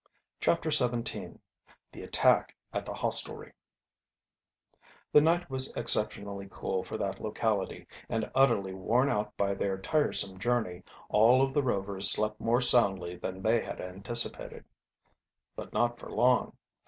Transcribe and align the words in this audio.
CHAPTER 0.39 0.71
XVII 0.71 1.37
THE 1.91 2.01
ATTACK 2.01 2.55
AT 2.73 2.85
THE 2.87 2.93
HOSTELRY 2.95 3.53
The 5.11 5.21
night 5.21 5.47
was 5.47 5.71
exceptionally 5.75 6.47
cool 6.49 6.83
for 6.83 6.97
that 6.97 7.19
locality; 7.21 7.85
and, 8.09 8.31
utterly 8.33 8.73
worn 8.73 9.09
out 9.11 9.37
by 9.37 9.53
their 9.53 9.77
tiresome 9.77 10.39
journey, 10.39 10.81
all 11.09 11.43
of 11.43 11.53
the 11.53 11.61
Rovers 11.61 12.09
slept 12.09 12.39
more 12.39 12.61
soundly 12.61 13.15
than 13.15 13.43
they 13.43 13.63
had 13.63 13.79
anticipated. 13.79 14.65
But 15.55 15.71
not 15.71 15.99
for 15.99 16.09
long. 16.09 16.57